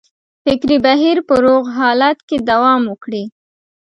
[0.43, 3.23] فکري بهیر په روغ حالت کې دوام وکړي.